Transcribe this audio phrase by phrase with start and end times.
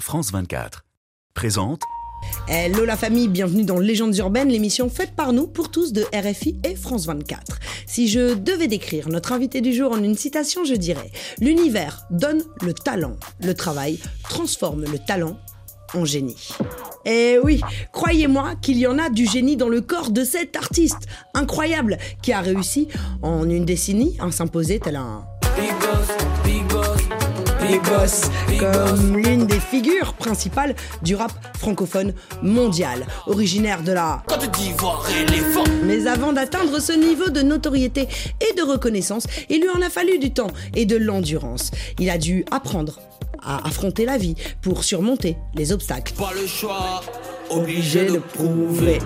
[0.00, 0.84] France 24.
[1.34, 1.82] Présente
[2.48, 6.60] Hello la famille, bienvenue dans Légendes urbaines, l'émission faite par nous pour tous de RFI
[6.64, 7.58] et France 24.
[7.86, 12.44] Si je devais décrire notre invité du jour en une citation, je dirais L'univers donne
[12.62, 15.36] le talent, le travail transforme le talent
[15.94, 16.50] en génie.
[17.04, 17.60] Et oui,
[17.92, 22.32] croyez-moi qu'il y en a du génie dans le corps de cet artiste incroyable qui
[22.32, 22.88] a réussi
[23.22, 25.24] en une décennie à s'imposer tel un
[27.68, 34.50] Big Boss comme l'une des figures principales du rap francophone mondial, originaire de la Côte
[34.52, 35.64] d'Ivoire éléphant.
[35.84, 38.08] Mais avant d'atteindre ce niveau de notoriété
[38.40, 41.70] et de reconnaissance, il lui en a fallu du temps et de l'endurance.
[41.98, 43.00] Il a dû apprendre
[43.42, 46.14] à affronter la vie pour surmonter les obstacles.
[46.14, 47.02] Pas le choix,
[47.50, 48.98] Obligé de prouver.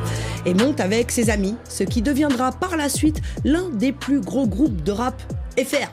[0.46, 4.46] Et monte avec ses amis, ce qui deviendra par la suite l'un des plus gros
[4.46, 5.20] groupes de rap
[5.58, 5.90] FR.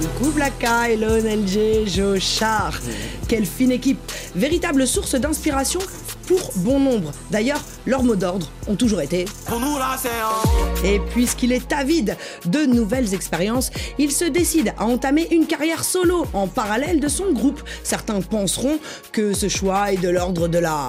[0.00, 0.18] Phénomène des 5.
[0.18, 2.78] Coupe Blacka, Elon, LG, Joe Char.
[3.28, 3.98] Quelle fine équipe.
[4.34, 5.80] Véritable source d'inspiration
[6.26, 7.10] pour bon nombre.
[7.30, 10.86] D'ailleurs, leurs mots d'ordre ont toujours été Pour nous là, c'est un.
[10.86, 12.16] Et puisqu'il est avide
[12.46, 17.32] de nouvelles expériences, il se décide à entamer une carrière solo en parallèle de son
[17.32, 17.62] groupe.
[17.82, 18.78] Certains penseront
[19.12, 20.88] que ce choix est de l'ordre de la...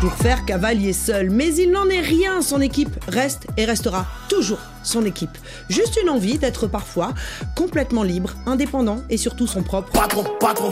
[0.00, 4.60] Pour faire cavalier seul, mais il n'en est rien, son équipe reste et restera toujours
[4.82, 5.38] son équipe.
[5.70, 7.14] Juste une envie d'être parfois
[7.54, 10.70] complètement libre, indépendant et surtout son propre Patron, patron.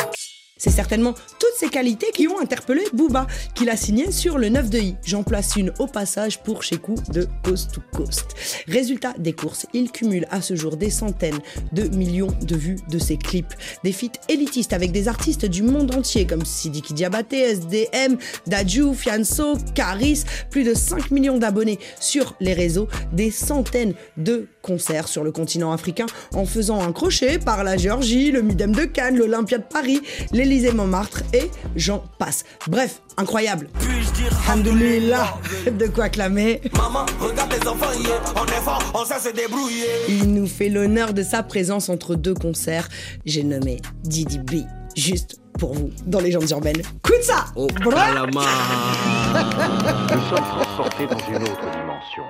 [0.65, 4.71] C'est certainement toutes ces qualités qui ont interpellé Booba, qu'il a signé sur le 9
[4.71, 4.97] de I.
[5.05, 8.35] J'en place une au passage pour Shekou de Coast to Coast.
[8.67, 11.39] Résultat des courses, il cumule à ce jour des centaines
[11.73, 13.53] de millions de vues de ses clips.
[13.83, 19.59] Des feats élitistes avec des artistes du monde entier comme Sidiki Diabaté, SDM, Dadju, Fianso,
[19.75, 25.31] Caris, plus de 5 millions d'abonnés sur les réseaux, des centaines de concerts sur le
[25.31, 29.65] continent africain en faisant un crochet par la Géorgie, le Midem de Cannes, l'Olympia de
[29.65, 30.01] Paris,
[30.33, 32.45] l'Élysée Montmartre et j'en passe.
[32.67, 33.69] Bref, incroyable.
[33.79, 35.39] Puis-je dire Alhamdoulilah,
[35.79, 36.63] de quoi clamer.
[36.77, 37.91] Maman, regarde les enfants.
[38.35, 39.85] On est fort, on sait se débrouiller.
[40.09, 42.89] Il nous fait l'honneur de sa présence entre deux concerts.
[43.27, 44.63] J'ai nommé Didi B,
[44.97, 46.83] juste pour vous, dans les Légendes urbaines.
[47.03, 47.87] Coup de ça Oh, Nous
[50.31, 52.25] sommes transportés dans une autre dimension,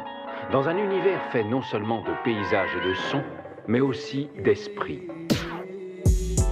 [0.52, 3.22] dans un univers fait non seulement de paysages et de sons,
[3.66, 5.02] mais aussi d'esprit.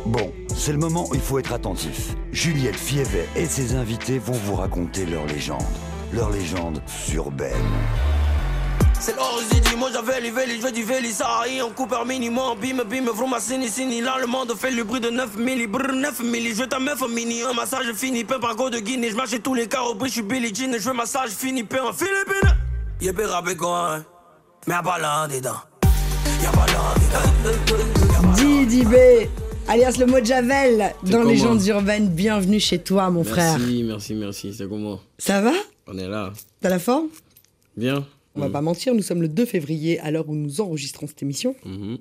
[0.07, 2.15] Bon, c'est le moment où il faut être attentif.
[2.33, 5.63] Juliette Fievet et ses invités vont vous raconter leur légende.
[6.13, 6.83] Leur légende
[7.15, 7.53] urbaine.
[8.99, 11.93] C'est l'origine du mot, j'avais les vélis, je veux du vélis, ça aille, on coupe
[11.93, 15.39] un minimum, bim, bim, vroom, sini, sini, là, le monde fait le bruit de 9
[15.39, 18.79] milli, brr, 9 milli, je ta meuf, mini, un massage fini, peu par go de
[18.79, 21.81] Guinée, je marche tous les carreaux, je suis Billie Jean, je veux massage fini, peu
[21.81, 22.62] en Philippines.
[23.03, 24.07] Y'a pas rappé quoi, hein,
[24.69, 25.57] mais y'a pas dedans.
[26.41, 28.33] Y'a pas là dedans.
[28.37, 28.95] Didi B,
[29.67, 32.11] alias le mot de Javel, dans les Légendes urbaines.
[32.11, 33.59] Bienvenue chez toi, mon frère.
[33.59, 34.55] Merci, merci, merci.
[34.55, 35.53] C'est comment Ça va?
[35.89, 36.33] On est là.
[36.61, 37.09] T'as la forme?
[37.77, 41.09] Bien On va pas mentir, nous sommes le 2 février à l'heure où nous enregistrons
[41.09, 41.57] cette émission.
[41.65, 41.99] Mhm.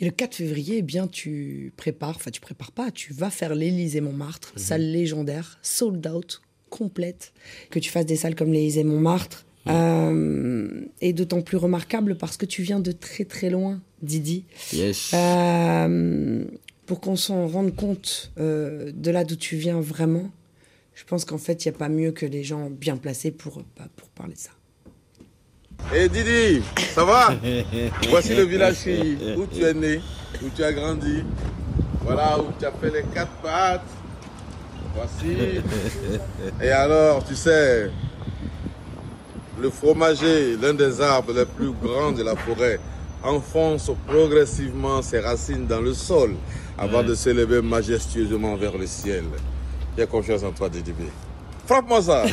[0.00, 3.54] Et le 4 février, eh bien, tu prépares, enfin, tu prépares pas, tu vas faire
[3.54, 7.32] l'Élysée Montmartre, salle légendaire, sold out, complète.
[7.70, 8.82] Que tu fasses des salles comme l'Élysée
[9.66, 10.12] Montmartre.
[10.14, 14.44] euh, et d'autant plus remarquable parce que tu viens de très très loin, Didi.
[14.72, 15.12] Yes.
[15.14, 16.44] Euh,
[16.86, 20.30] pour qu'on s'en rende compte euh, de là d'où tu viens vraiment,
[20.94, 23.62] je pense qu'en fait, il n'y a pas mieux que les gens bien placés pour,
[23.78, 24.50] bah, pour parler de ça.
[25.94, 26.62] Eh Didi,
[26.94, 27.34] ça va?
[28.10, 28.86] Voici le village
[29.36, 30.00] où tu es né,
[30.42, 31.24] où tu as grandi.
[32.04, 33.82] Voilà, où tu as fait les quatre pattes.
[34.94, 35.36] Voici.
[36.62, 37.90] Et alors, tu sais,
[39.62, 42.80] le fromager, l'un des arbres les plus grands de la forêt,
[43.22, 46.34] enfonce progressivement ses racines dans le sol
[46.76, 49.24] avant de s'élever majestueusement vers le ciel.
[49.96, 50.90] J'ai confiance en toi, Didi.
[50.90, 51.02] B.
[51.66, 52.24] Frappe-moi ça.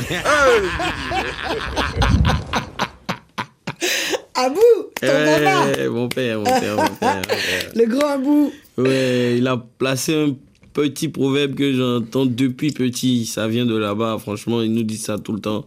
[4.34, 4.58] Abou,
[5.00, 6.90] ton papa Eh, mon père, mon père, mon père.
[6.90, 7.22] mon père.
[7.76, 10.34] Le grand Abou Ouais, il a placé un
[10.72, 13.26] petit proverbe que j'entends depuis petit.
[13.26, 15.66] Ça vient de là-bas, franchement, il nous dit ça tout le temps.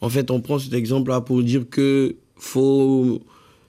[0.00, 3.20] En fait, on prend cet exemple-là pour dire que faut,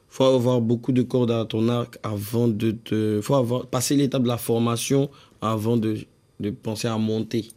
[0.10, 3.20] faut avoir beaucoup de cordes à ton arc avant de te.
[3.22, 5.10] faut avoir, passer l'étape de la formation
[5.42, 5.98] avant de,
[6.40, 7.48] de penser à monter.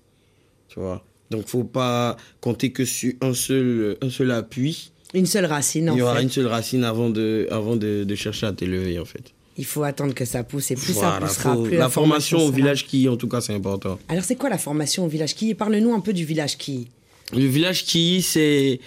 [0.69, 1.05] Tu vois?
[1.31, 4.93] Donc, faut pas compter que sur un seul, un seul appui.
[5.14, 6.23] Une seule racine, en Il y aura fait.
[6.23, 9.32] une seule racine avant de, avant de, de chercher à t'élever, en fait.
[9.58, 12.46] Il faut attendre que ça pousse et plus ça poussera, faut- plus la formation au
[12.46, 13.99] sera- village qui, en tout cas, c'est important.
[14.08, 15.55] Alors, c'est quoi la formation au village qui?
[15.55, 16.88] Parle-nous un peu du village qui
[17.32, 18.81] Le village Ki, c'est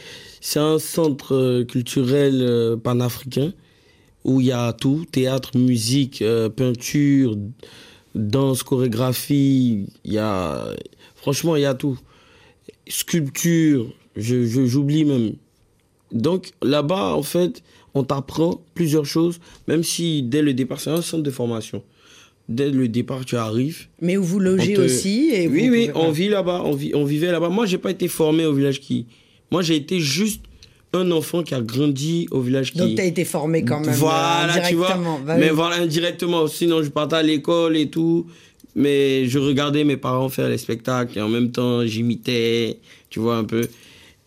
[0.55, 3.53] un centre euh, culturel euh, panafricain
[4.25, 7.37] où il y a tout théâtre, musique, euh, peinture,
[8.15, 9.87] danse, chorégraphie.
[10.05, 10.65] Il y a.
[11.15, 11.97] Franchement, il y a tout.
[12.87, 15.33] Sculpture, je- j'oublie même.
[16.11, 17.63] Donc là-bas, en fait,
[17.93, 21.83] on t'apprend plusieurs choses, même si dès le départ, c'est un centre de formation.
[22.49, 23.87] Dès le départ, tu arrives.
[24.01, 27.05] Mais où vous logez te- aussi et oui, oui, on vit là-bas, on, vit, on
[27.05, 27.49] vivait là-bas.
[27.49, 29.05] Moi, j'ai pas été formé au village qui.
[29.49, 30.41] Moi, j'ai été juste
[30.93, 32.79] un enfant qui a grandi au village qui.
[32.79, 33.95] Donc, tu as été formé quand même.
[33.95, 34.99] Voilà, euh, tu vois.
[35.25, 35.55] Bah mais oui.
[35.55, 36.47] voilà, indirectement.
[36.47, 38.27] Sinon, je partais à l'école et tout.
[38.75, 42.79] Mais je regardais mes parents faire les spectacles et en même temps, j'imitais,
[43.09, 43.67] tu vois, un peu.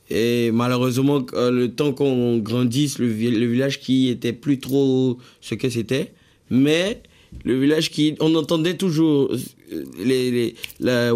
[0.08, 5.68] Et malheureusement, euh, le temps qu'on grandisse, le village qui était plus trop ce que
[5.68, 6.12] c'était.
[6.48, 7.02] Mais
[7.44, 8.14] le village qui.
[8.20, 11.12] On entendait toujours euh, les, les, la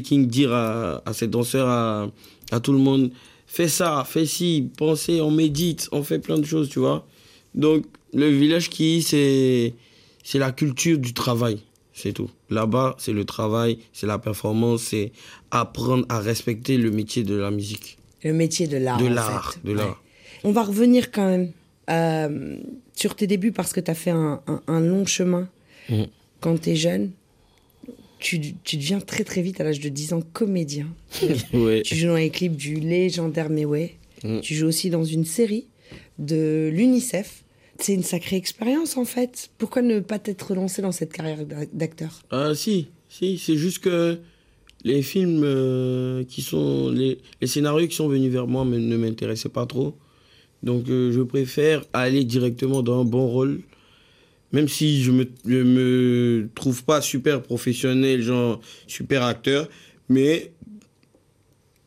[0.00, 2.10] King dire à, à ses danseurs, à,
[2.50, 3.10] à tout le monde
[3.46, 7.06] fais ça, fais ci, pensez, on médite, on fait plein de choses, tu vois.
[7.54, 7.84] Donc,
[8.14, 9.74] le village qui, c'est
[10.24, 11.58] c'est la culture du travail,
[11.92, 12.30] c'est tout.
[12.48, 15.12] Là-bas, c'est le travail, c'est la performance, c'est
[15.50, 17.98] apprendre à respecter le métier de la musique.
[18.24, 18.98] Le métier de l'art.
[18.98, 19.76] De l'art, de Ouais.
[19.78, 20.00] l'art.
[20.44, 21.50] On va revenir quand même
[21.90, 22.56] euh,
[22.94, 25.48] sur tes débuts parce que tu as fait un, un- un long chemin
[25.90, 26.06] Mhm.
[26.40, 27.10] quand tu es jeune.
[28.18, 30.86] Tu, tu deviens très très vite à l'âge de 10 ans comédien.
[31.52, 31.82] Ouais.
[31.82, 33.94] Tu joues dans les clips du légendaire Meway.
[34.22, 34.40] Mhm.
[34.42, 35.66] Tu joues aussi dans une série
[36.20, 37.42] de l'UNICEF.
[37.80, 39.50] C'est une sacrée expérience en fait.
[39.58, 42.22] Pourquoi ne pas t'être lancé dans cette carrière d'a- d'acteur?
[42.30, 44.18] Ah si, si, c'est juste que
[44.84, 48.96] les films euh, qui sont les, les scénarios qui sont venus vers moi me- ne
[48.96, 49.96] m'intéressaient pas trop.
[50.62, 53.62] Donc euh, je préfère aller directement dans un bon rôle,
[54.52, 59.68] même si je me je me trouve pas super professionnel, genre super acteur,
[60.08, 60.52] mais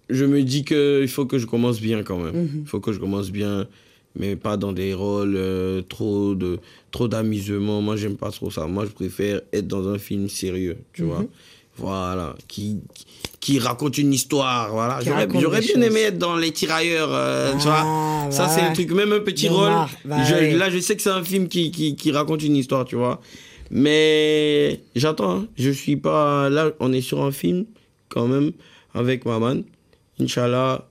[0.10, 2.50] je me dis que il faut que je commence bien quand même.
[2.62, 3.68] Il faut que je commence bien,
[4.18, 6.60] mais pas dans des rôles euh, trop de
[6.92, 7.82] trop d'amusement.
[7.82, 8.68] Moi, j'aime pas trop ça.
[8.68, 11.26] Moi, je préfère être dans un film sérieux, tu vois.
[11.78, 12.80] Voilà, qui
[13.42, 15.00] qui raconte une histoire, voilà.
[15.04, 15.28] J'aurais
[15.62, 18.32] bien aimé être dans les tirailleurs, euh, tu Ah, vois.
[18.32, 19.70] Ça bah c'est le truc, même un petit rôle.
[19.70, 20.54] marre, bah je- ouais.
[20.54, 23.22] Là, je sais que c'est un film qui, qui, qui raconte une histoire, tu vois.
[23.70, 25.48] Mais j'attends, hein.
[25.58, 26.72] je suis pas là.
[26.80, 27.66] On est sur un film
[28.10, 28.52] quand même
[28.94, 29.58] avec Maman.
[30.20, 30.88] Inch'Allah,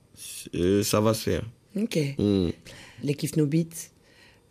[0.54, 1.42] euh, ça va se faire.
[1.76, 1.98] Ok.
[2.19, 2.50] Hmm.
[3.02, 3.88] Les Kiff No Beats,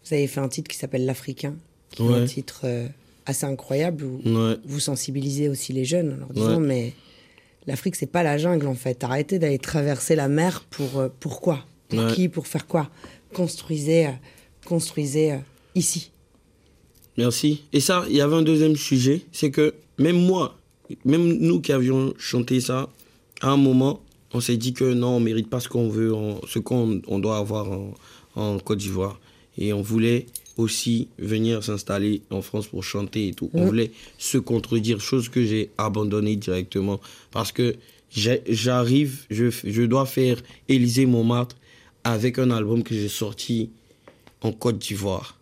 [0.05, 1.55] vous avez fait un titre qui s'appelle L'Africain,
[1.91, 2.87] qui est un titre euh,
[3.25, 4.55] assez incroyable où Ouais.
[4.65, 6.67] vous sensibilisez aussi les jeunes en leur disant Ouais.
[6.67, 6.93] mais
[7.67, 9.03] l'Afrique c'est pas la jungle en fait.
[9.03, 12.13] Arrêtez d'aller traverser la mer pour euh, pourquoi Pour Ouais.
[12.13, 12.29] qui?
[12.29, 12.89] Pour faire quoi?
[13.33, 14.11] Construisez, euh,
[14.65, 15.37] construisez euh,
[15.75, 16.11] ici.
[17.17, 17.63] Merci.
[17.73, 20.57] Et ça, il y avait un deuxième sujet, c'est que même moi,
[21.05, 22.89] même nous qui avions chanté ça,
[23.41, 24.01] à un moment,
[24.33, 26.11] on s'est dit que non, on mérite pas ce qu'on veut,
[26.47, 27.93] ce qu'on on doit avoir en,
[28.35, 29.19] en Côte d'Ivoire.
[29.59, 30.25] Et on voulait
[30.57, 33.49] aussi venir s'installer en France pour chanter et tout.
[33.53, 36.99] On voulait se contredire, chose que j'ai abandonnée directement.
[37.31, 37.75] Parce que
[38.11, 40.37] j'arrive, je, je dois faire
[40.69, 41.55] Élysée Montmartre
[42.03, 43.69] avec un album que j'ai sorti
[44.41, 45.39] en Côte d'Ivoire.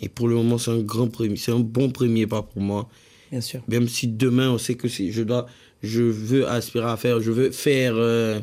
[0.00, 2.88] Et pour le moment, c'est un grand premier, c'est un bon premier pas pour moi.
[3.30, 3.60] Bien sûr.
[3.68, 5.46] Même si demain, on sait que je dois,
[5.82, 8.40] je veux aspirer à faire, je veux faire, euh,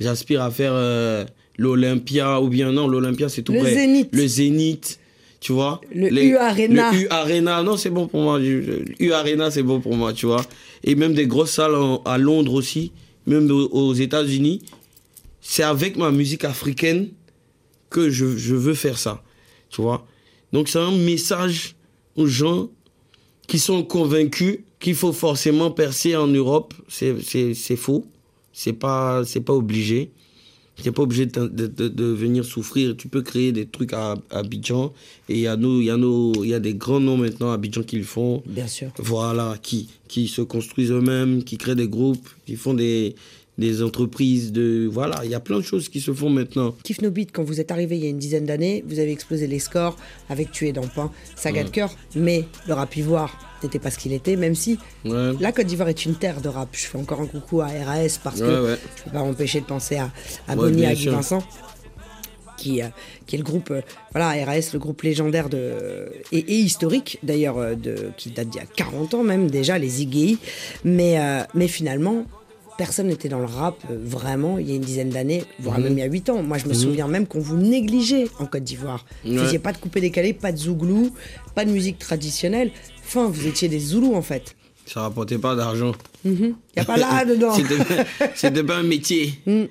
[0.00, 1.24] j'aspire à faire euh,
[1.58, 3.74] l'Olympia ou bien non, l'Olympia c'est tout Le près.
[3.74, 4.08] Zénith.
[4.12, 5.00] Le Zénith,
[5.42, 5.80] tu vois.
[5.92, 6.92] Le U Arena.
[6.92, 8.38] Le U Arena, non, c'est bon pour moi.
[8.38, 10.44] Le U Arena, c'est bon pour moi, tu vois.
[10.84, 12.92] Et même des grosses salles en- à Londres aussi,
[13.26, 14.62] même aux, aux États-Unis.
[15.40, 17.08] C'est avec ma musique africaine
[17.90, 19.22] que je, je veux faire ça,
[19.68, 20.06] tu vois.
[20.52, 21.74] Donc c'est un message
[22.14, 22.68] aux gens
[23.48, 26.72] qui sont convaincus qu'il faut forcément percer en Europe.
[26.88, 27.16] C'est
[27.76, 28.06] faux.
[28.52, 30.10] C'est pas, c'est pas obligé.
[30.76, 32.96] Tu n'es pas obligé de, de, de- de venir souffrir.
[32.96, 34.92] Tu peux créer des trucs à, à Abidjan.
[35.28, 37.50] Et il y, a nos- il y, a nos- y a des grands noms maintenant
[37.50, 38.42] à Abidjan qui le font.
[38.46, 38.88] Bien sûr.
[38.98, 43.14] Voilà, qui, qui se construisent eux-mêmes, qui créent des groupes, qui font des,
[43.58, 44.52] des entreprises.
[44.52, 46.74] De, voilà, il y a plein de choses qui se font maintenant.
[46.84, 49.12] Kiff No Beat, quand vous êtes arrivé il y a une dizaine d'années, vous avez
[49.12, 49.96] explosé les scores
[50.30, 54.12] avec Tuer dans Pain, Saga de cœur, mais le rap ivoire n'était pas ce qu'il
[54.12, 55.32] était, même si Ouais.
[55.38, 56.68] la Côte d'Ivoire est une terre de rap.
[56.72, 58.78] Je fais encore un coucou à RAS parce Ouais, que ouais.
[58.96, 60.10] je peux pas m'empêcher de penser à,
[60.48, 61.12] à Bonnie, à Guy sûr.
[61.12, 61.42] Vincent.
[62.58, 62.86] Qui, euh,
[63.26, 63.80] qui est le groupe, euh,
[64.12, 68.58] voilà, RAS, le groupe légendaire de, et, et historique d'ailleurs, euh, de, qui date d'il
[68.60, 70.38] y a 40 ans même déjà, les Iggy.
[70.84, 71.18] Mais,
[71.54, 72.24] mais finalement,
[72.84, 75.84] personne n'était dans le rap euh, vraiment il y a une dizaine d'années, voire Mhm.
[75.84, 76.42] même il y a 8 ans.
[76.42, 79.04] Moi, je me souviens même qu'on vous négligeait en Côte d'Ivoire.
[79.24, 79.38] Vous Ouais.
[79.44, 81.10] faisiez pas de coupé décalé, pas de zouglou,
[81.54, 82.72] pas de musique traditionnelle.
[83.04, 84.56] Enfin, vous étiez des zoulous en fait.
[84.86, 85.92] Ça rapportait pas d'argent.
[86.24, 87.54] Il n'y a pas là dedans.
[87.54, 89.34] C'était pas- C'était pas un métier.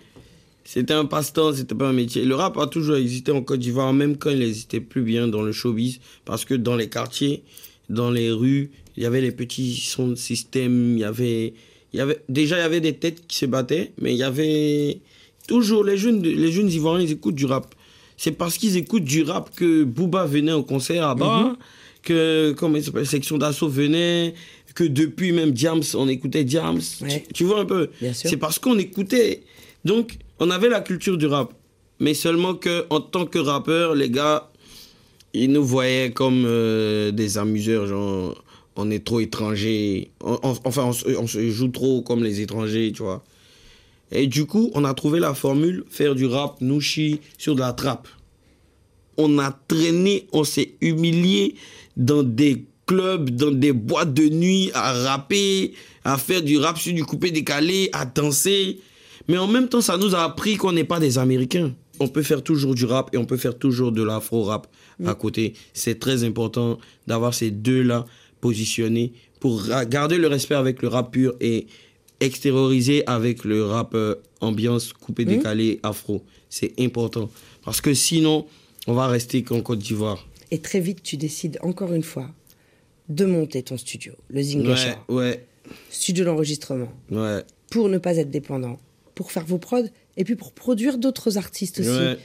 [0.64, 2.24] C'était un passe-temps, c'était pas un métier.
[2.24, 5.42] Le rap a toujours existé en Côte d'Ivoire, même quand il n'existait plus bien dans
[5.42, 7.44] le showbiz, parce que dans les quartiers,
[7.90, 11.54] dans les rues, il y avait les petits sons de système, il y avait,
[11.94, 14.24] il y avait, déjà il y avait des têtes qui se battaient, mais il y
[14.24, 15.00] avait
[15.48, 17.76] toujours les jeunes, les jeunes Ivoiriens, ils écoutent du rap.
[18.18, 21.56] C'est parce qu'ils écoutent du rap que Booba venait au concert là-bas,
[22.04, 24.34] que comment il s'appelle, Section d'Assaut venait,
[24.76, 26.82] que depuis même Diams, on écoutait Diams.
[27.02, 27.24] Ouais.
[27.28, 27.90] Tu, tu vois un peu?
[28.14, 29.44] C'est parce qu'on écoutait.
[29.86, 31.54] Donc, on avait la culture du rap.
[32.00, 34.50] Mais seulement que en tant que rappeur, les gars,
[35.34, 38.44] ils nous voyaient comme euh, des amuseurs, genre,
[38.76, 39.20] on est trop.
[39.20, 43.24] On- on- enfin, on, se- on se joue trop comme les étrangers, tu vois.
[44.12, 47.74] Et du coup, on a trouvé la formule faire du rap nouchi sur de la
[47.74, 48.08] trappe.
[49.18, 51.56] On a traîné, on s'est humilié
[51.98, 55.74] dans des clubs, dans des boîtes de nuit, à rapper,
[56.04, 58.80] à faire du rap sur du coupé décalé, à danser.
[59.28, 61.74] Mais en même temps, ça nous a appris qu'on n'est pas des Américains.
[62.00, 64.68] On peut faire toujours du rap et on peut faire toujours de l'afro-rap
[65.06, 65.54] à côté.
[65.74, 68.06] C'est très important d'avoir ces deux-là
[68.42, 71.68] positionnés pour garder le respect avec le rap pur et
[72.20, 76.24] extérioriser avec le rap euh, ambiance coupé décalé afro.
[76.50, 77.30] C'est important.
[77.64, 78.46] Parce que sinon,
[78.88, 80.28] on va rester qu'en Côte d'Ivoire.
[80.52, 82.30] Et très vite, tu décides encore une fois
[83.10, 85.46] de monter ton studio, le Zinga Ouais, ouais,
[85.90, 87.42] studio d'enregistrement, ouais.
[87.70, 88.78] pour ne pas être dépendant,
[89.16, 91.90] pour faire vos prods et puis pour produire d'autres artistes aussi.
[91.90, 92.18] ouais.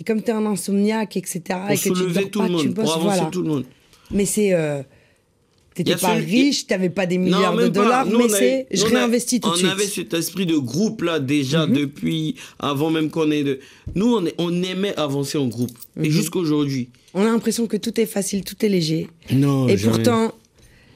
[0.00, 2.56] Et comme tu es un insomniaque, etc., Pour et que tu dors tout pas, le
[2.58, 3.30] tu monde, bosses, pour avancer voilà.
[3.30, 3.64] tout le monde.
[4.10, 4.52] Mais c'est.
[4.54, 4.82] Euh,
[5.76, 8.66] T'étais pas celui- riche, t'avais pas des milliards de dollars, Nous, mais on c'est.
[8.70, 9.66] Je on réinvestis tout de On suite.
[9.68, 9.72] Mhm.
[9.72, 13.60] avait cet esprit de groupe là déjà depuis avant même qu'on ait de.
[13.94, 16.04] Nous on, est- on aimait avancer en groupe Mhm.
[16.06, 16.88] et jusqu'aujourd'hui.
[17.14, 19.08] On a l'impression que tout est facile, tout est léger.
[19.30, 19.68] Non.
[19.68, 19.92] et jamais.
[19.94, 20.32] pourtant,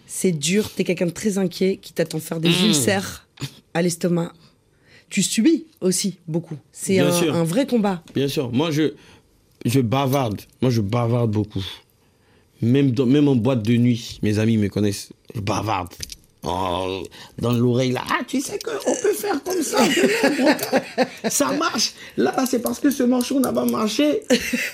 [0.06, 0.70] c'est dur.
[0.70, 2.66] T'es quelqu'un de très inquiet qui t'attend faire des Mm.
[2.68, 3.26] ulcères
[3.74, 4.32] à l'estomac.
[5.10, 6.56] Tu subis aussi beaucoup.
[6.72, 8.02] C'est un, un vrai combat.
[8.14, 8.94] Bien sûr, moi je
[9.66, 11.64] je bavarde, moi je bavarde beaucoup.
[12.62, 15.94] Même dans, même en boîte de nuit, mes amis me connaissent, je bavarde.
[16.42, 17.02] Oh,
[17.38, 19.78] dans l'oreille là, ah tu sais qu'on peut faire comme ça,
[21.28, 21.92] ça marche.
[22.16, 24.22] Là c'est parce que ce morceau n'a pas marché,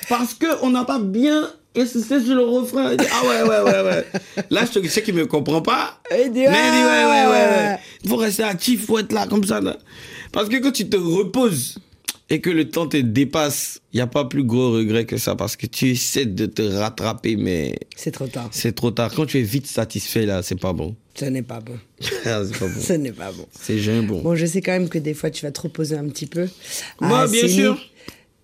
[0.09, 2.93] parce que on n'a pas bien insisté sur le refrain.
[2.93, 4.07] Il dit, Ah ouais ouais ouais ouais.
[4.51, 6.01] Là je sais qu'il me comprend pas.
[6.13, 7.31] Il dit, Mais il dit, ouais, ouais, ouais, ouais.
[7.31, 7.79] ouais.
[8.05, 9.61] Il faut rester actif, faut être là comme ça.
[9.61, 9.77] Là.
[10.31, 11.79] Parce que quand tu te reposes
[12.29, 15.37] et que le temps te dépasse, il n'y a pas plus gros regret que ça.
[15.37, 18.49] Parce que tu essaies de te rattraper, mais C'est trop tard.
[18.51, 19.13] c'est trop tard.
[19.15, 20.97] Quand tu es vite satisfait, là, c'est pas bon.
[21.15, 21.79] Ce n'est pas bon.
[22.25, 22.81] Ah, c'est pas bon.
[22.81, 23.47] Ce n'est pas bon.
[23.59, 24.21] C'est jamais bon.
[24.23, 26.49] Bon, je sais quand même que des fois, tu vas te reposer un petit peu.
[27.01, 27.79] Moi, Ah, bien sûr.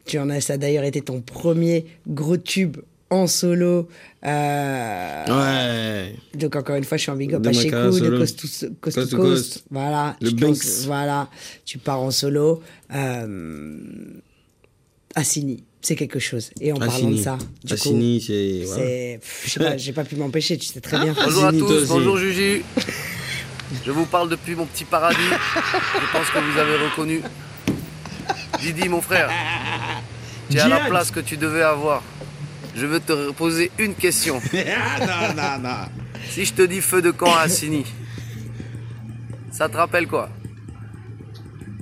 [0.06, 2.76] Tu en as, ça a d'ailleurs été ton premier gros tube
[3.12, 3.88] en solo.
[4.24, 6.14] Euh, Ouais.
[6.34, 8.18] Donc encore une fois, je suis en big up à Cool, de.
[8.18, 8.80] Coast to Coast.
[8.80, 9.52] Coast to to coast.
[9.52, 9.64] Coast.
[9.70, 10.16] Voilà.
[10.20, 10.50] Le tu Banks.
[10.58, 11.28] penses- voilà.
[11.64, 12.62] Tu pars en solo.
[12.94, 13.78] Euh,
[15.14, 16.50] Assini, c'est quelque chose.
[16.60, 17.22] Et en parlant de Assini.
[17.22, 18.60] ça, du Assini, c'est.
[18.62, 18.82] coup, voilà.
[18.84, 20.56] c'est, pff, je sais pas, j'ai pas pu m'empêcher.
[20.56, 21.12] Tu sais très bien.
[21.14, 22.64] Bonjour à Assini, tous, bonjour Juju.
[23.84, 25.18] Je vous parle depuis mon petit paradis.
[25.20, 27.20] Je pense que vous avez reconnu.
[28.60, 29.28] Didi, mon frère,
[30.50, 32.02] tu es à la place que tu devais avoir.
[32.74, 34.40] Je veux te poser une question.
[34.54, 35.76] Ah, non, non, non.
[36.30, 37.84] Si je te dis feu de camp à Assini,
[39.50, 40.30] ça te rappelle quoi?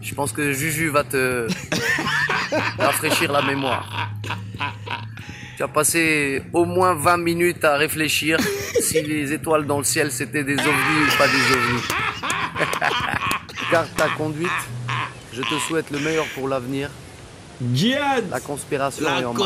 [0.03, 1.47] Je pense que Juju va te
[2.79, 4.11] rafraîchir la mémoire.
[5.57, 8.39] Tu as passé au moins 20 minutes à réfléchir
[8.81, 11.83] si les étoiles dans le ciel c'était des ovnis ou pas des ovnis.
[13.71, 14.51] Garde ta conduite.
[15.33, 16.91] Je te souhaite le meilleur pour l'avenir.
[17.75, 19.37] Djihad La conspiration est marche.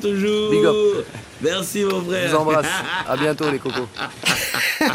[0.00, 1.06] toujours Big up.
[1.42, 2.66] Merci mon Je frère vous embrasse.
[3.08, 3.86] À bientôt les cocos.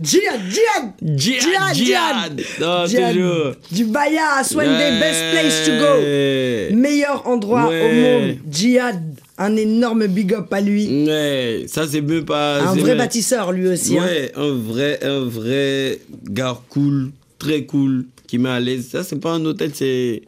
[0.00, 2.40] Djihad, djihad, Djihad, djihad.
[2.60, 3.14] Non, Djihad.
[3.14, 3.52] toujours.
[3.70, 6.76] Du Baya, une des best places to go.
[6.76, 7.82] Meilleur endroit Ouais.
[7.82, 8.36] au monde.
[8.50, 9.00] Djihad,
[9.38, 11.06] un énorme big up à lui.
[11.06, 12.60] Ouais, ça c'est même pas.
[12.60, 13.98] Un vrai même- bâtisseur lui aussi.
[13.98, 14.04] hein.
[14.04, 16.00] Ouais, un vrai, un vrai
[16.30, 18.88] gars cool, très cool, qui met à l'aise.
[18.90, 20.22] Ça c'est pas un hôtel, c'est.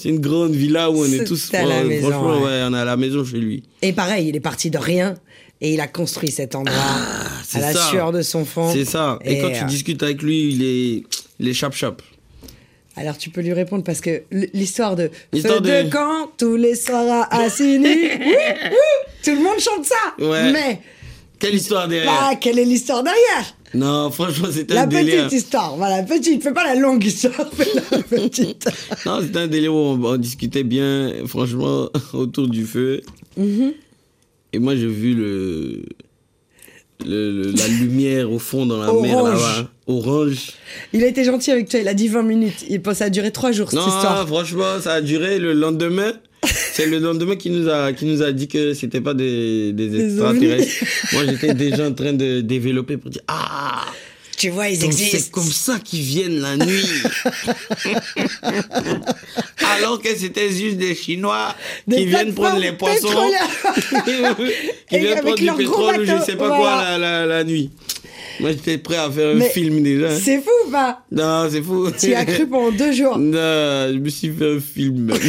[0.00, 1.52] C'est une grande villa où on est tous.
[1.52, 2.44] à la maison, franchement, ouais.
[2.44, 3.62] ouais, on est à la maison chez lui.
[3.82, 5.14] Et pareil, il est parti de rien
[5.60, 7.88] et il a construit cet endroit à c'est la ça.
[7.90, 8.72] sueur de son front.
[8.72, 9.18] C'est ça.
[9.24, 11.02] Et, quand tu euh, discutes avec lui, il est,
[11.38, 12.00] il est chap chap.
[12.96, 16.74] Alors tu peux lui répondre parce que l'histoire de Feu de- de camp tous les
[16.74, 17.82] soirs à Assini,
[19.22, 20.24] tout le monde chante ça.
[20.24, 20.50] Ouais.
[20.52, 20.80] Mais
[21.38, 23.56] Quelle histoire derrière bah, quelle est l'histoire derrière?
[23.74, 25.26] Non, franchement, c'était La un délire.
[25.26, 26.42] petite histoire, voilà, petite.
[26.42, 28.68] Fais pas la longue histoire, fais la petite.
[29.06, 33.00] Non, c'était un délire où on, on discutait bien, franchement, autour du feu.
[33.36, 33.72] Mhm.
[34.52, 35.82] Et moi, j'ai vu le.
[37.06, 39.40] le- le- la lumière au fond dans la mer Orange.
[39.40, 39.68] là-bas.
[39.86, 40.52] Orange.
[40.92, 42.64] Il a été gentil avec toi, il a dit 20 minutes.
[42.68, 44.26] Il ça a duré 3 jours cette Non, histoire.
[44.26, 46.12] franchement, ça a duré le lendemain.
[46.72, 49.88] C'est le lendemain qui nous a, qui nous a dit que c'était pas des, des
[49.88, 50.84] Des extraterrestres.
[51.12, 53.84] Moi, j'étais déjà en train de développer pour dire Ah,
[54.38, 55.18] Tu vois, ils donc existent.
[55.20, 56.86] c'est comme ça qu'ils viennent la nuit.
[59.58, 61.54] Alors que c'était juste des Chinois
[61.86, 63.08] Des qui viennent prendre les poissons.
[64.88, 66.56] qui viennent prendre du pétrole ou je sais pas voilà.
[66.58, 67.70] quoi la, la, la nuit.
[68.40, 70.18] Moi, j'étais prêt à faire un film déjà.
[70.18, 71.02] C'est fou ou pas?
[71.12, 71.90] Non, c'est fou.
[71.98, 73.18] Tu as cru pendant deux jours.
[73.18, 75.12] Non, je me suis fait un film.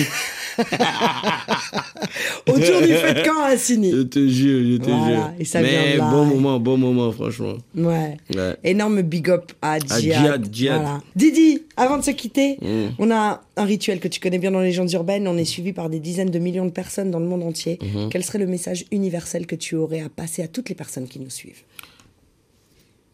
[2.48, 3.92] Autour du feu de camp à Je Sydney.
[4.10, 5.32] te jure, je te Voilà, jure.
[5.40, 6.10] et ça vient Mais de là.
[6.10, 7.54] bon moment, bon moment, franchement.
[7.76, 8.18] Ouais.
[8.36, 8.56] Ouais.
[8.64, 10.48] Énorme big up à Djihad.
[10.56, 11.02] Voilà.
[11.16, 12.90] Didi, avant de se quitter, Mm.
[13.00, 15.28] on a un rituel que tu connais bien dans les légendes urbaines.
[15.28, 17.80] On est suivi par des dizaines de millions de personnes dans le monde entier.
[17.82, 18.10] Mhm.
[18.10, 21.20] Quel serait le message universel que tu aurais à passer à toutes les personnes qui
[21.20, 21.62] nous suivent?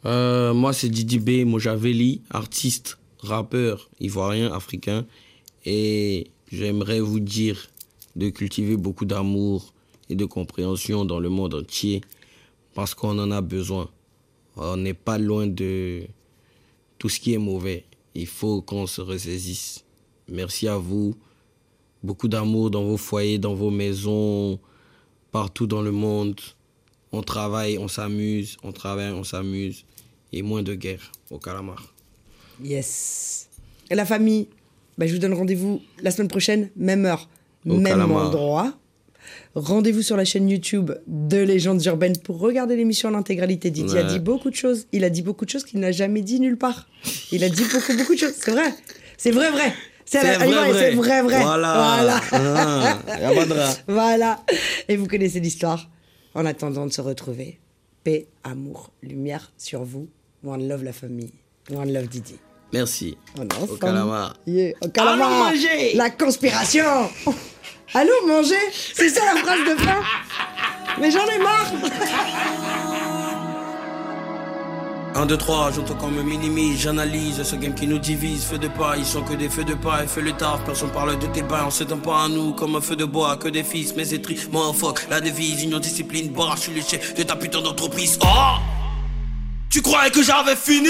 [0.05, 1.45] Euh, moi, c'est Didi B.
[1.45, 5.05] Mojaveli, artiste, rappeur ivoirien, africain.
[5.65, 7.69] Et j'aimerais vous dire
[8.15, 9.73] de cultiver beaucoup d'amour
[10.09, 12.01] et de compréhension dans le monde entier
[12.73, 13.89] parce qu'on en a besoin.
[14.55, 16.03] On n'est pas loin de
[16.97, 17.85] tout ce qui est mauvais.
[18.15, 19.83] Il faut qu'on se ressaisisse.
[20.29, 21.15] Merci à vous.
[22.03, 24.59] Beaucoup d'amour dans vos foyers, dans vos maisons,
[25.31, 26.39] partout dans le monde.
[27.11, 29.85] On travaille, on s'amuse, on travaille, on s'amuse.
[30.33, 31.93] Et moins de guerre au calamar.
[32.61, 33.49] Yes.
[33.89, 34.47] Et la famille,
[34.97, 37.29] bah, je vous donne rendez-vous la semaine prochaine, même heure,
[37.67, 38.73] Au même endroit.
[39.55, 43.71] Rendez-vous sur la chaîne YouTube de Légendes Urbaines pour regarder l'émission en intégralité.
[43.71, 44.87] Didier a dit beaucoup de choses.
[44.91, 46.87] Il a dit beaucoup de choses qu'il n'a jamais dit nulle part.
[47.31, 48.35] Il a dit beaucoup, beaucoup de choses.
[48.39, 48.73] C'est vrai.
[49.17, 49.73] C'est vrai, vrai.
[50.05, 51.41] C'est allez, ouais, c'est vrai, vrai.
[51.41, 51.97] Voilà.
[51.97, 52.21] Voilà.
[52.31, 52.99] Ah.
[53.87, 54.43] Voilà.
[54.87, 55.89] Et vous connaissez l'histoire.
[56.33, 57.59] En attendant de se retrouver,
[58.03, 60.07] paix, amour, lumière sur vous.
[60.45, 61.33] One love la famille.
[61.75, 62.35] One love Didi.
[62.73, 63.17] Merci.
[63.39, 64.33] Est Au calamar.
[64.45, 65.27] Yeah, au calamar.
[65.27, 65.93] Allons manger.
[65.95, 67.09] La conspiration.
[67.93, 68.55] Allô, manger
[68.93, 70.01] C'est ça la phrase de fin
[70.99, 71.71] Mais j'en ai marre
[75.15, 78.43] 1, 2, 3, j'entends qu'on me minimise, j'analyse ce game qui nous divise.
[78.43, 80.07] Feu de paille, ils sont que des feux de paille.
[80.07, 81.63] Fais le taf, personne parle de tes bains.
[81.65, 84.47] On s'éteint pas à nous comme un feu de bois, que des fils, mes étris.
[84.51, 86.57] Moi, fuck, la devise, union, discipline, barre.
[86.57, 88.19] Je suis le chef de ta putain d'entreprise.
[88.21, 88.57] Oh
[89.71, 90.89] Tu croyais que j'avais fini?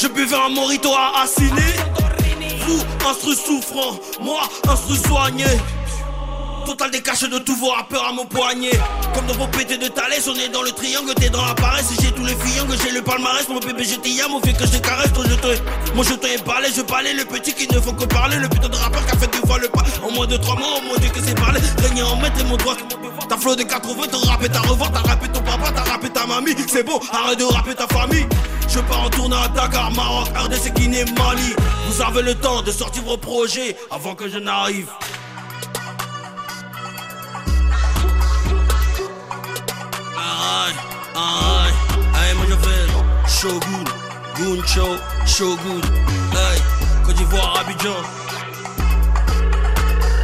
[0.00, 1.50] Je buvais un morito à Assini.
[2.66, 5.44] Vous, instru souffrant, moi, instru soigné.
[6.64, 8.70] Total décaché de tous vos rappeurs à mon poignet.
[9.12, 11.90] Comme dans vos pétés de Thalès, on est dans le triangle, t'es dans la paresse.
[12.00, 13.46] J'ai tous les que j'ai le palmarès.
[13.50, 15.12] Mon bébé, je t'y aime, on fait que je caresse.
[15.12, 15.48] Ton jeton,
[15.94, 17.12] mon jeton est parlé, je parlais.
[17.12, 18.38] Le petit qui ne font que parler.
[18.38, 19.84] Le putain de rappeur qui a fait deux fois le pas.
[20.02, 21.60] En moins de trois mois, oh mon dieu, que c'est parlé.
[21.82, 22.76] Régner en maître et mon doigt.
[23.30, 26.26] T'as flot de 80, t'as rappé ta revoir, t'as rappé ton papa, t'as rappé ta
[26.26, 26.56] mamie.
[26.66, 28.26] C'est bon, arrête de rapper ta famille.
[28.68, 31.54] Je pars en tournée à Dakar, Maroc, RDC, Guinée, Mali.
[31.86, 34.88] Vous avez le temps de sortir vos projets avant que je n'arrive.
[40.18, 40.74] Aïe,
[41.14, 41.72] aïe,
[42.16, 43.84] aïe, moi je fais Shogun,
[44.36, 45.80] Guncho, Shogun,
[46.32, 46.62] aïe,
[47.06, 47.94] Côte d'Ivoire, Abidjan.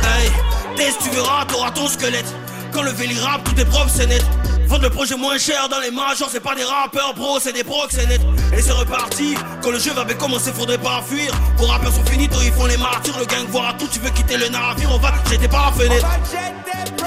[0.03, 0.33] Aïe,
[0.75, 2.35] test, tu verras, t'auras ton squelette.
[2.77, 4.23] Quand le véli rap, tout est propre, c'est net.
[4.67, 7.65] Vendre le projet moins cher dans les majors, c'est pas des rappeurs bro, c'est des
[7.65, 8.21] procs, c'est net.
[8.55, 11.33] Et c'est reparti, quand le jeu va bien commencer, faudrait pas fuir.
[11.57, 14.11] Vos rappeurs sont finis, toi ils font les martyrs, le gang voit tout, tu veux
[14.11, 16.07] quitter le navire, on va jeter par la fenêtre.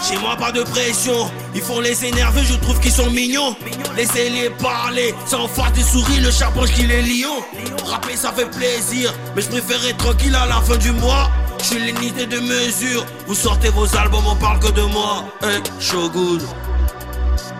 [0.09, 3.55] Chez moi pas de pression, ils font les énerver, je trouve qu'ils sont mignons.
[3.95, 7.43] Laissez-les parler, sans faire des souris, le charbon je les lions.
[7.85, 11.29] Rapper ça fait plaisir, mais je préfère être tranquille à la fin du mois.
[11.59, 15.25] Je suis l'unité de mesure, vous sortez vos albums, on parle que de moi.
[15.43, 16.39] Hey, Shogun,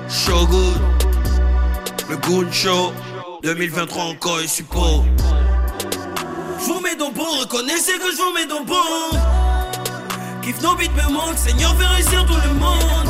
[0.09, 0.73] Shogun,
[2.09, 2.93] le Goon Show,
[3.43, 5.03] 2023 encore et support.
[6.59, 9.17] Je vous mets dans bon, reconnaissez que je vous mets dans bon.
[10.41, 13.09] Kiff nos beats me manque, Seigneur fait réussir tout le monde.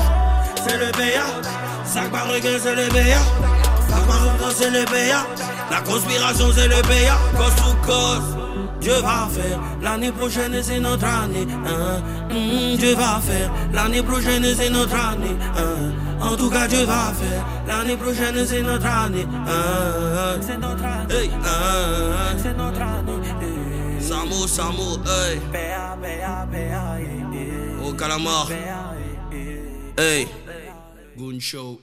[0.67, 1.49] C'est le BA,
[1.85, 3.19] sac par regain c'est le BA.
[3.91, 5.25] Regain c'est le BA.
[5.69, 8.48] La conspiration c'est le BA, cause to cause.
[8.81, 11.45] Dieu va faire, l'année prochaine c'est notre année.
[11.65, 12.01] hein.
[12.29, 15.35] Mm, Dieu va faire, l'année prochaine c'est notre année.
[15.57, 15.91] hein.
[16.21, 19.25] En tout cas, Dieu va faire, l'année prochaine c'est notre année.
[19.47, 20.37] hein.
[20.41, 21.13] C'est notre année.
[21.15, 22.35] Hey, hein.
[22.37, 24.01] C'est notre année.
[24.01, 25.39] Samo, Samo, hey.
[27.87, 28.49] Au calamar.
[29.97, 30.27] Hey.
[31.17, 31.79] Goon Show.